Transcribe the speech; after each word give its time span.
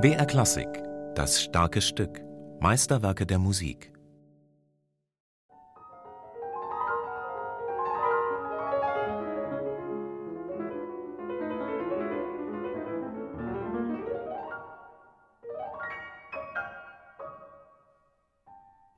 BR 0.00 0.26
Klassik, 0.26 0.66
das 1.14 1.40
starke 1.40 1.80
Stück, 1.80 2.20
Meisterwerke 2.58 3.24
der 3.26 3.38
Musik. 3.38 3.92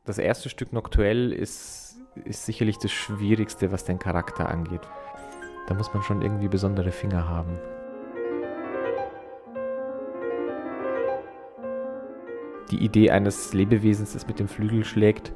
Das 0.06 0.16
erste 0.16 0.48
Stück 0.48 0.72
Noctuell 0.72 1.30
ist, 1.30 1.83
ist 2.24 2.46
sicherlich 2.46 2.78
das 2.78 2.92
Schwierigste, 2.92 3.72
was 3.72 3.84
den 3.84 3.98
Charakter 3.98 4.48
angeht. 4.48 4.82
Da 5.66 5.74
muss 5.74 5.92
man 5.94 6.02
schon 6.02 6.22
irgendwie 6.22 6.48
besondere 6.48 6.92
Finger 6.92 7.28
haben. 7.28 7.58
Die 12.70 12.82
Idee 12.82 13.10
eines 13.10 13.52
Lebewesens, 13.52 14.14
das 14.14 14.26
mit 14.26 14.38
dem 14.38 14.48
Flügel 14.48 14.84
schlägt 14.84 15.32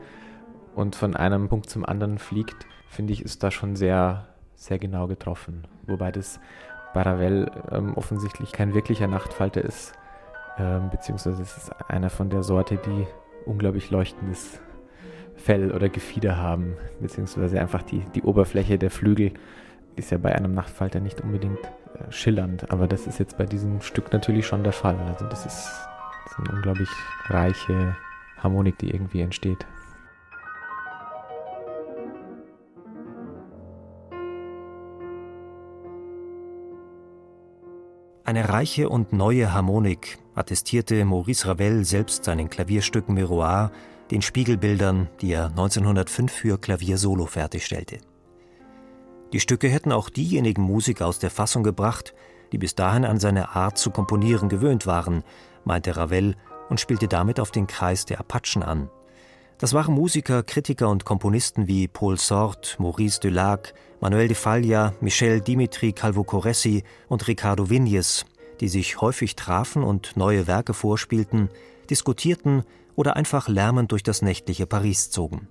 und 0.75 0.97
von 0.97 1.15
einem 1.15 1.49
Punkt 1.49 1.69
zum 1.69 1.85
anderen 1.85 2.19
fliegt, 2.19 2.66
finde 2.88 3.13
ich, 3.13 3.23
ist 3.23 3.43
da 3.43 3.51
schon 3.51 3.77
sehr, 3.77 4.29
sehr 4.55 4.79
genau 4.79 5.07
getroffen. 5.07 5.66
Wobei 5.87 6.10
das 6.10 6.41
bei 6.95 7.02
Ravel 7.02 7.51
ähm, 7.71 7.95
offensichtlich 7.95 8.52
kein 8.52 8.74
wirklicher 8.74 9.07
Nachtfalter 9.07 9.63
ist, 9.63 9.93
ähm, 10.59 10.91
beziehungsweise 10.91 11.43
es 11.43 11.57
ist 11.57 11.91
einer 11.91 12.10
von 12.10 12.30
der 12.30 12.43
Sorte, 12.43 12.77
die 12.79 13.07
unglaublich 13.47 13.91
leuchtendes 13.91 14.60
Fell 15.38 15.73
oder 15.73 15.88
Gefieder 15.88 16.37
haben, 16.37 16.77
beziehungsweise 17.01 17.60
einfach 17.60 17.83
die, 17.83 18.02
die 18.15 18.23
Oberfläche 18.23 18.79
der 18.79 18.91
Flügel 18.91 19.33
ist 19.96 20.10
ja 20.10 20.19
bei 20.19 20.34
einem 20.34 20.52
Nachtfalter 20.52 21.01
nicht 21.01 21.20
unbedingt 21.20 21.59
äh, 21.65 22.10
schillernd, 22.10 22.70
aber 22.70 22.87
das 22.87 23.06
ist 23.06 23.19
jetzt 23.19 23.38
bei 23.38 23.46
diesem 23.46 23.80
Stück 23.80 24.13
natürlich 24.13 24.46
schon 24.46 24.63
der 24.63 24.73
Fall. 24.73 24.96
Also 25.09 25.26
das 25.26 25.46
ist, 25.46 25.71
ist 26.26 26.38
eine 26.38 26.57
unglaublich 26.57 26.90
reiche 27.26 27.96
Harmonik, 28.37 28.79
die 28.79 28.90
irgendwie 28.90 29.21
entsteht. 29.23 29.66
Eine 38.24 38.51
reiche 38.51 38.91
und 38.91 39.15
neue 39.15 39.54
Harmonik 39.54 40.18
attestierte 40.35 41.02
Maurice 41.07 41.48
Ravel 41.48 41.85
selbst 41.85 42.24
seinen 42.24 42.51
Klavierstücken 42.51 43.15
Miroir, 43.15 43.73
den 44.10 44.23
Spiegelbildern, 44.23 45.09
die 45.20 45.32
er 45.32 45.46
1905 45.46 46.32
für 46.32 46.59
Klavier 46.59 46.98
solo 46.98 47.26
fertigstellte. 47.26 47.98
Die 49.32 49.40
Stücke 49.40 49.68
hätten 49.68 49.92
auch 49.92 50.09
diejenigen 50.09 50.62
Musiker 50.62 51.06
aus 51.06 51.18
der 51.18 51.30
Fassung 51.30 51.62
gebracht, 51.62 52.14
die 52.52 52.59
bis 52.59 52.74
dahin 52.74 53.04
an 53.04 53.20
seine 53.20 53.54
Art 53.54 53.76
zu 53.76 53.90
komponieren 53.90 54.48
gewöhnt 54.48 54.86
waren, 54.86 55.23
meinte 55.64 55.96
Ravel 55.96 56.34
und 56.70 56.80
spielte 56.80 57.09
damit 57.09 57.40
auf 57.40 57.51
den 57.51 57.66
Kreis 57.66 58.06
der 58.06 58.20
Apachen 58.20 58.62
an. 58.62 58.88
Das 59.59 59.74
waren 59.74 59.95
Musiker, 59.95 60.42
Kritiker 60.45 60.88
und 60.88 61.04
Komponisten 61.04 61.66
wie 61.66 61.88
Paul 61.88 62.16
Sort, 62.16 62.76
Maurice 62.79 63.20
Dulac, 63.20 63.74
Manuel 64.00 64.28
de 64.28 64.36
Falla, 64.36 64.94
Michel 65.00 65.41
Dimitri 65.41 65.92
Calvo-Corressi 65.92 66.84
und 67.09 67.26
Ricardo 67.26 67.69
Vignes, 67.69 68.25
die 68.60 68.69
sich 68.69 69.00
häufig 69.00 69.34
trafen 69.34 69.82
und 69.82 70.16
neue 70.16 70.47
Werke 70.47 70.75
vorspielten, 70.75 71.50
diskutierten 71.91 72.62
oder 72.99 73.15
einfach 73.15 73.47
lärmend 73.47 73.93
durch 73.93 74.03
das 74.03 74.22
nächtliche 74.22 74.66
Paris 74.66 75.09
zogen. 75.10 75.47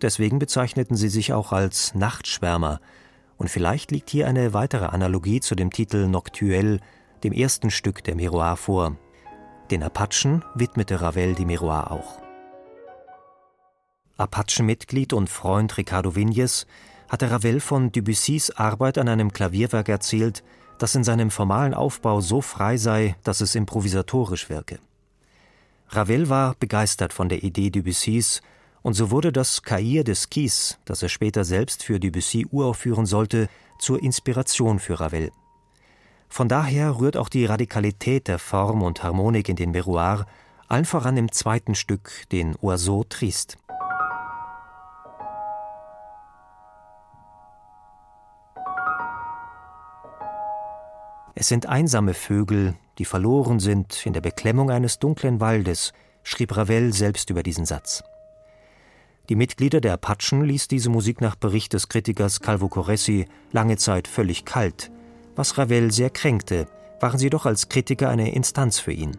Deswegen 0.00 0.38
bezeichneten 0.38 0.94
sie 0.94 1.08
sich 1.08 1.32
auch 1.32 1.50
als 1.50 1.96
Nachtschwärmer, 1.96 2.80
und 3.36 3.50
vielleicht 3.50 3.90
liegt 3.90 4.10
hier 4.10 4.28
eine 4.28 4.54
weitere 4.54 4.86
Analogie 4.86 5.40
zu 5.40 5.56
dem 5.56 5.72
Titel 5.72 6.06
Noctuel, 6.06 6.78
dem 7.24 7.32
ersten 7.32 7.70
Stück 7.70 8.04
der 8.04 8.14
Miroir 8.14 8.56
vor. 8.56 8.96
Den 9.72 9.82
Apachen 9.82 10.44
widmete 10.54 11.00
Ravel 11.00 11.34
die 11.34 11.44
Miroir 11.44 11.90
auch. 11.90 12.22
Apachen-Mitglied 14.16 15.12
und 15.12 15.28
Freund 15.28 15.76
Ricardo 15.76 16.14
Vignes 16.14 16.68
hatte 17.08 17.28
Ravel 17.28 17.58
von 17.58 17.90
Debussys 17.90 18.52
Arbeit 18.52 18.98
an 18.98 19.08
einem 19.08 19.32
Klavierwerk 19.32 19.88
erzählt, 19.88 20.44
das 20.78 20.94
in 20.94 21.02
seinem 21.02 21.32
formalen 21.32 21.74
Aufbau 21.74 22.20
so 22.20 22.40
frei 22.40 22.76
sei, 22.76 23.16
dass 23.24 23.40
es 23.40 23.56
improvisatorisch 23.56 24.48
wirke. 24.48 24.78
Ravel 25.88 26.28
war 26.28 26.54
begeistert 26.58 27.12
von 27.12 27.28
der 27.28 27.42
Idee 27.42 27.70
Debussys, 27.70 28.40
und 28.82 28.94
so 28.94 29.10
wurde 29.10 29.32
das 29.32 29.62
Cahiers 29.62 30.04
des 30.04 30.28
Skis, 30.30 30.78
das 30.84 31.02
er 31.02 31.08
später 31.08 31.44
selbst 31.44 31.82
für 31.82 31.98
Debussy 31.98 32.46
uraufführen 32.50 33.06
sollte, 33.06 33.48
zur 33.78 34.02
Inspiration 34.02 34.78
für 34.78 35.00
Ravel. 35.00 35.32
Von 36.28 36.48
daher 36.48 36.98
rührt 36.98 37.16
auch 37.16 37.28
die 37.28 37.46
Radikalität 37.46 38.28
der 38.28 38.38
Form 38.38 38.82
und 38.82 39.02
Harmonik 39.02 39.48
in 39.48 39.56
den 39.56 39.70
Miroir, 39.70 40.26
allen 40.68 40.84
voran 40.84 41.16
im 41.16 41.32
zweiten 41.32 41.74
Stück, 41.74 42.10
den 42.32 42.56
Oiseau 42.60 43.04
Triste. 43.04 43.56
Es 51.38 51.48
sind 51.48 51.66
einsame 51.66 52.14
Vögel, 52.14 52.76
die 52.96 53.04
verloren 53.04 53.60
sind 53.60 54.06
in 54.06 54.14
der 54.14 54.22
Beklemmung 54.22 54.70
eines 54.70 54.98
dunklen 54.98 55.38
Waldes, 55.38 55.92
schrieb 56.22 56.56
Ravel 56.56 56.94
selbst 56.94 57.28
über 57.28 57.42
diesen 57.42 57.66
Satz. 57.66 58.02
Die 59.28 59.36
Mitglieder 59.36 59.82
der 59.82 59.92
Apachen 59.92 60.42
ließ 60.42 60.66
diese 60.66 60.88
Musik 60.88 61.20
nach 61.20 61.36
Bericht 61.36 61.74
des 61.74 61.90
Kritikers 61.90 62.40
Calvo 62.40 62.68
Corressi 62.68 63.26
lange 63.52 63.76
Zeit 63.76 64.08
völlig 64.08 64.46
kalt, 64.46 64.90
was 65.34 65.58
Ravel 65.58 65.92
sehr 65.92 66.08
kränkte, 66.08 66.68
waren 67.00 67.18
sie 67.18 67.28
doch 67.28 67.44
als 67.44 67.68
Kritiker 67.68 68.08
eine 68.08 68.32
Instanz 68.32 68.78
für 68.78 68.92
ihn. 68.92 69.18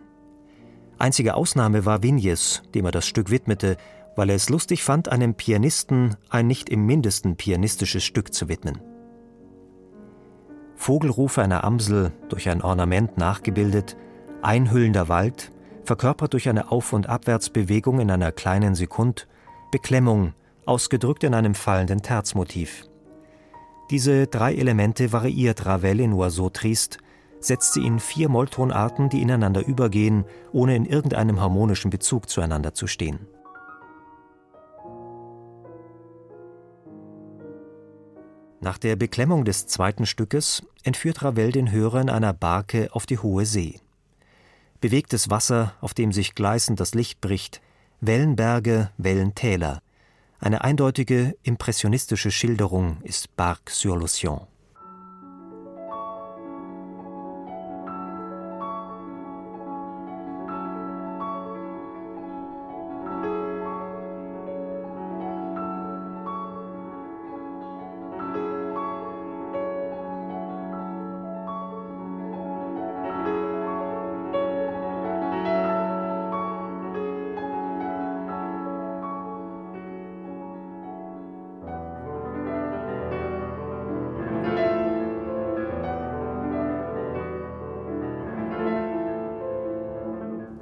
Einzige 0.98 1.36
Ausnahme 1.36 1.86
war 1.86 2.02
Vignes, 2.02 2.64
dem 2.74 2.86
er 2.86 2.92
das 2.92 3.06
Stück 3.06 3.30
widmete, 3.30 3.78
weil 4.16 4.32
er 4.32 4.36
es 4.38 4.50
lustig 4.50 4.82
fand, 4.84 5.10
einem 5.10 5.36
Pianisten 5.36 6.16
ein 6.32 6.48
nicht 6.48 6.70
im 6.70 6.88
mindesten 6.88 7.36
pianistisches 7.36 8.04
Stück 8.04 8.34
zu 8.34 8.50
widmen. 8.50 8.82
Vogelrufe 10.78 11.42
einer 11.42 11.64
Amsel 11.64 12.14
durch 12.30 12.48
ein 12.50 12.62
Ornament 12.62 13.18
nachgebildet, 13.18 13.98
einhüllender 14.42 15.10
Wald, 15.10 15.52
verkörpert 15.84 16.34
durch 16.34 16.48
eine 16.48 16.72
Auf- 16.72 16.94
und 16.94 17.10
Abwärtsbewegung 17.10 18.00
in 18.00 18.12
einer 18.12 18.32
kleinen 18.32 18.76
Sekund, 18.76 19.28
Beklemmung, 19.72 20.34
ausgedrückt 20.66 21.24
in 21.24 21.34
einem 21.34 21.56
fallenden 21.56 22.02
Terzmotiv. 22.02 22.86
Diese 23.90 24.28
drei 24.28 24.54
Elemente 24.54 25.12
variiert 25.12 25.66
Ravel 25.66 26.00
in 26.00 26.14
Oiseau 26.14 26.50
Triste, 26.50 27.00
setzt 27.40 27.74
sie 27.74 27.86
in 27.86 28.00
vier 28.00 28.30
Molltonarten, 28.30 29.10
die 29.10 29.22
ineinander 29.22 29.66
übergehen, 29.66 30.26
ohne 30.52 30.76
in 30.76 30.86
irgendeinem 30.86 31.42
harmonischen 31.42 31.90
Bezug 31.90 32.30
zueinander 32.30 32.74
zu 32.74 32.88
stehen. 32.88 33.28
Nach 38.60 38.78
der 38.78 38.96
Beklemmung 38.96 39.46
des 39.46 39.68
zweiten 39.68 40.06
Stückes 40.06 40.64
entführt 40.84 41.22
Ravel 41.22 41.52
den 41.52 41.72
Hörer 41.72 42.02
in 42.02 42.10
einer 42.10 42.34
Barke 42.34 42.90
auf 42.92 43.06
die 43.06 43.20
hohe 43.20 43.46
See. 43.46 43.80
Bewegtes 44.82 45.30
Wasser, 45.30 45.76
auf 45.80 45.94
dem 45.94 46.12
sich 46.12 46.34
gleißend 46.34 46.80
das 46.80 46.96
Licht 46.96 47.22
bricht, 47.22 47.62
Wellenberge, 48.02 48.92
Wellentäler. 48.98 49.82
Eine 50.40 50.64
eindeutige 50.64 51.36
impressionistische 51.44 52.32
Schilderung 52.32 52.98
ist 53.04 53.36
Barque 53.36 53.72
sur 53.72 53.98
l'Océan. 53.98 54.46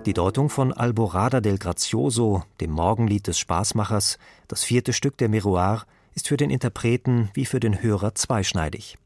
Die 0.06 0.14
Deutung 0.14 0.50
von 0.50 0.72
Alborada 0.72 1.42
del 1.42 1.58
Grazioso, 1.58 2.44
dem 2.62 2.70
Morgenlied 2.70 3.26
des 3.26 3.40
Spaßmachers, 3.40 4.20
das 4.48 4.64
vierte 4.64 4.94
Stück 4.94 5.18
der 5.18 5.30
Miroir, 5.30 5.86
ist 6.14 6.28
für 6.28 6.38
den 6.38 6.52
Interpreten 6.52 7.30
wie 7.34 7.46
für 7.46 7.60
den 7.60 7.82
Hörer 7.82 8.14
zweischneidig. 8.14 9.00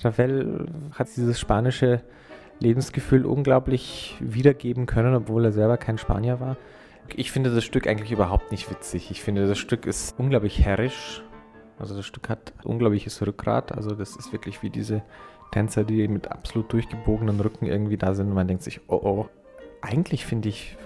Ravel 0.00 0.66
hat 0.92 1.08
dieses 1.14 1.38
spanische 1.38 2.00
Lebensgefühl 2.58 3.26
unglaublich 3.26 4.16
wiedergeben 4.18 4.86
können, 4.86 5.14
obwohl 5.14 5.44
er 5.44 5.52
selber 5.52 5.76
kein 5.76 5.98
Spanier 5.98 6.40
war. 6.40 6.56
Ich 7.14 7.30
finde 7.30 7.54
das 7.54 7.62
Stück 7.62 7.86
eigentlich 7.86 8.12
überhaupt 8.12 8.52
nicht 8.52 8.70
witzig. 8.70 9.10
Ich 9.10 9.22
finde, 9.22 9.46
das 9.46 9.58
Stück 9.58 9.84
ist 9.84 10.18
unglaublich 10.18 10.64
herrisch 10.64 11.22
Also 11.78 11.94
das 11.94 12.06
Stück 12.06 12.30
hat 12.30 12.54
unglaubliches 12.64 13.20
Rückgrat. 13.20 13.72
Also 13.72 13.90
das 13.90 14.16
ist 14.16 14.32
wirklich 14.32 14.62
wie 14.62 14.70
diese 14.70 15.02
Tänzer, 15.50 15.84
die 15.84 16.08
mit 16.08 16.28
absolut 16.32 16.72
durchgebogenen 16.72 17.38
Rücken 17.40 17.66
irgendwie 17.66 17.98
da 17.98 18.14
sind. 18.14 18.28
Und 18.28 18.34
man 18.34 18.48
denkt 18.48 18.62
sich, 18.62 18.80
oh 18.88 19.00
oh, 19.02 19.28
eigentlich 19.82 20.26
finde 20.26 20.48
ich, 20.48 20.76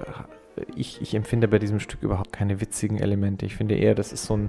ich, 0.75 1.00
ich 1.00 1.14
empfinde 1.14 1.48
bei 1.48 1.58
diesem 1.58 1.81
Stück 1.81 2.02
überhaupt 2.02 2.32
keine 2.32 2.60
witzigen 2.60 2.98
Elemente. 2.98 3.46
Ich 3.46 3.56
finde 3.56 3.76
eher, 3.76 3.94
das 3.94 4.12
ist 4.12 4.25
so 4.25 4.37
ein, 4.37 4.48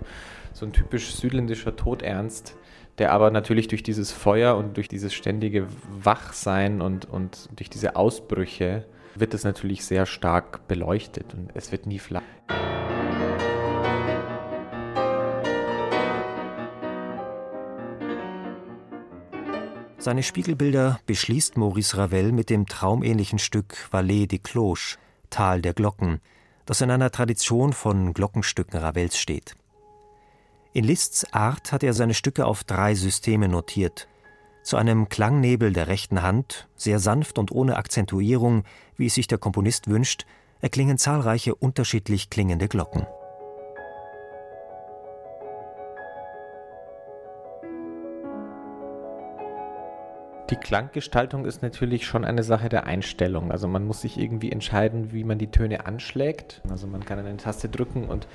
so 0.53 0.65
ein 0.65 0.73
typisch 0.73 1.15
südländischer 1.15 1.75
Todernst, 1.75 2.57
der 2.97 3.11
aber 3.11 3.31
natürlich 3.31 3.67
durch 3.67 3.83
dieses 3.83 4.11
Feuer 4.11 4.57
und 4.57 4.77
durch 4.77 4.87
dieses 4.87 5.13
ständige 5.13 5.67
Wachsein 5.89 6.81
und, 6.81 7.05
und 7.05 7.49
durch 7.55 7.69
diese 7.69 7.95
Ausbrüche 7.95 8.85
wird 9.15 9.33
es 9.33 9.43
natürlich 9.43 9.85
sehr 9.85 10.05
stark 10.05 10.67
beleuchtet 10.67 11.33
und 11.33 11.49
es 11.53 11.71
wird 11.71 11.85
nie 11.85 11.99
flach. 11.99 12.21
Seine 20.01 20.23
Spiegelbilder 20.23 20.99
beschließt 21.05 21.57
Maurice 21.57 21.95
Ravel 21.95 22.31
mit 22.31 22.49
dem 22.49 22.65
traumähnlichen 22.65 23.37
Stück 23.37 23.75
Vallée 23.91 24.25
des 24.25 24.41
Cloches, 24.41 24.97
Tal 25.29 25.61
der 25.61 25.75
Glocken, 25.75 26.21
das 26.65 26.81
in 26.81 26.89
einer 26.89 27.11
Tradition 27.11 27.71
von 27.71 28.11
Glockenstücken 28.15 28.79
Ravels 28.79 29.19
steht. 29.19 29.53
In 30.73 30.85
Liszt's 30.85 31.31
Art 31.33 31.71
hat 31.71 31.83
er 31.83 31.93
seine 31.93 32.15
Stücke 32.15 32.47
auf 32.47 32.63
drei 32.63 32.95
Systeme 32.95 33.47
notiert. 33.47 34.07
Zu 34.63 34.77
einem 34.77 35.07
Klangnebel 35.07 35.71
der 35.71 35.87
rechten 35.87 36.23
Hand, 36.23 36.67
sehr 36.75 36.97
sanft 36.97 37.37
und 37.37 37.51
ohne 37.51 37.75
Akzentuierung, 37.75 38.63
wie 38.97 39.05
es 39.05 39.13
sich 39.13 39.27
der 39.27 39.37
Komponist 39.37 39.87
wünscht, 39.87 40.25
erklingen 40.61 40.97
zahlreiche 40.97 41.53
unterschiedlich 41.53 42.31
klingende 42.31 42.67
Glocken. 42.67 43.05
Die 50.51 50.57
Klanggestaltung 50.57 51.45
ist 51.45 51.61
natürlich 51.61 52.05
schon 52.05 52.25
eine 52.25 52.43
Sache 52.43 52.67
der 52.67 52.85
Einstellung. 52.85 53.53
Also 53.53 53.69
man 53.69 53.85
muss 53.85 54.01
sich 54.01 54.19
irgendwie 54.19 54.51
entscheiden, 54.51 55.13
wie 55.13 55.23
man 55.23 55.37
die 55.37 55.49
Töne 55.49 55.85
anschlägt. 55.85 56.61
Also 56.69 56.87
man 56.87 57.05
kann 57.05 57.17
eine 57.17 57.37
Taste 57.37 57.69
drücken 57.69 58.09
und 58.09 58.27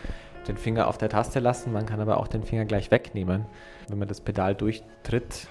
den 0.48 0.56
Finger 0.56 0.88
auf 0.88 0.96
der 0.96 1.10
Taste 1.10 1.40
lassen, 1.40 1.72
man 1.72 1.84
kann 1.84 2.00
aber 2.00 2.18
auch 2.18 2.28
den 2.28 2.42
Finger 2.42 2.64
gleich 2.64 2.90
wegnehmen. 2.90 3.44
Wenn 3.88 3.98
man 3.98 4.08
das 4.08 4.22
Pedal 4.22 4.54
durchtritt, 4.54 5.48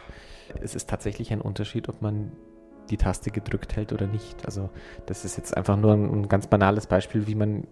es 0.60 0.74
ist 0.74 0.90
tatsächlich 0.90 1.32
ein 1.32 1.42
Unterschied, 1.42 1.88
ob 1.88 2.02
man 2.02 2.32
die 2.90 2.98
Taste 2.98 3.30
gedrückt 3.30 3.76
hält 3.76 3.94
oder 3.94 4.08
nicht. 4.08 4.44
Also 4.46 4.72
das 5.06 5.24
ist 5.24 5.38
jetzt 5.38 5.56
einfach 5.56 5.78
nur 5.78 5.94
ein 5.94 6.28
ganz 6.30 6.48
banales 6.48 6.88
Beispiel, 6.88 7.28
wie 7.28 7.36
man 7.36 7.68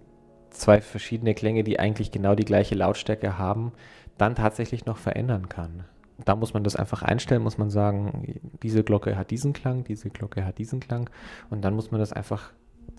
zwei 0.52 0.82
verschiedene 0.82 1.34
Klänge, 1.34 1.64
die 1.64 1.80
eigentlich 1.80 2.12
genau 2.12 2.36
die 2.36 2.46
gleiche 2.46 2.76
Lautstärke 2.76 3.40
haben, 3.40 3.72
dann 4.20 4.36
tatsächlich 4.36 4.86
noch 4.86 4.98
verändern 4.98 5.50
kann 5.50 5.86
da 6.26 6.36
muss 6.36 6.54
man 6.54 6.64
das 6.64 6.76
einfach 6.76 7.02
einstellen, 7.02 7.44
muss 7.44 7.58
man 7.58 7.70
sagen, 7.70 8.40
diese 8.62 8.84
Glocke 8.84 9.18
hat 9.18 9.32
diesen 9.32 9.54
Klang, 9.54 9.84
diese 9.84 10.10
Glocke 10.10 10.46
hat 10.46 10.58
diesen 10.58 10.80
Klang 10.80 11.10
und 11.50 11.62
dann 11.64 11.76
muss 11.76 11.92
man 11.92 12.00
das 12.00 12.14
einfach 12.14 12.52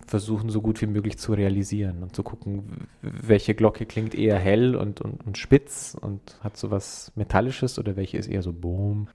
versuchen, 0.05 0.49
so 0.49 0.61
gut 0.61 0.81
wie 0.81 0.87
möglich 0.87 1.17
zu 1.17 1.33
realisieren 1.33 2.03
und 2.03 2.15
zu 2.15 2.23
gucken, 2.23 2.87
welche 3.01 3.55
Glocke 3.55 3.85
klingt 3.85 4.13
eher 4.13 4.37
hell 4.37 4.75
und, 4.75 5.01
und, 5.01 5.25
und 5.25 5.37
spitz 5.37 5.95
und 5.99 6.37
hat 6.41 6.57
so 6.57 6.71
was 6.71 7.11
Metallisches 7.15 7.79
oder 7.79 7.95
welche 7.95 8.17
ist 8.17 8.27
eher 8.27 8.41
so 8.41 8.53
boom. 8.53 9.07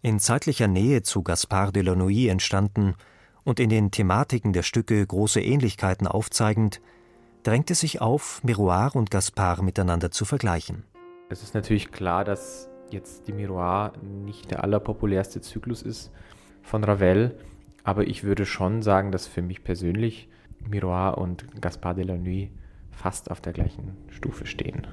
In 0.00 0.20
zeitlicher 0.20 0.68
Nähe 0.68 1.02
zu 1.02 1.22
Gaspard 1.22 1.74
de 1.74 1.82
la 1.82 1.96
Nuit 1.96 2.28
entstanden 2.28 2.94
und 3.42 3.58
in 3.58 3.68
den 3.68 3.90
Thematiken 3.90 4.52
der 4.52 4.62
Stücke 4.62 5.04
große 5.04 5.40
Ähnlichkeiten 5.40 6.06
aufzeigend, 6.06 6.80
drängt 7.42 7.70
es 7.70 7.80
sich 7.80 8.00
auf, 8.00 8.42
Miroir 8.44 8.90
und 8.94 9.10
Gaspard 9.10 9.62
miteinander 9.62 10.10
zu 10.10 10.24
vergleichen. 10.24 10.84
Es 11.30 11.42
ist 11.42 11.54
natürlich 11.54 11.90
klar, 11.90 12.24
dass 12.24 12.68
jetzt 12.90 13.28
die 13.28 13.32
Miroir 13.32 13.92
nicht 14.02 14.50
der 14.50 14.64
allerpopulärste 14.64 15.40
Zyklus 15.40 15.82
ist 15.82 16.10
von 16.62 16.84
Ravel, 16.84 17.38
aber 17.84 18.06
ich 18.06 18.24
würde 18.24 18.46
schon 18.46 18.82
sagen, 18.82 19.12
dass 19.12 19.26
für 19.26 19.42
mich 19.42 19.64
persönlich 19.64 20.28
Miroir 20.68 21.18
und 21.18 21.60
Gaspard 21.60 21.98
de 21.98 22.04
la 22.04 22.16
Nuit 22.16 22.50
fast 22.90 23.30
auf 23.30 23.40
der 23.40 23.52
gleichen 23.52 23.96
Stufe 24.10 24.46
stehen. 24.46 24.86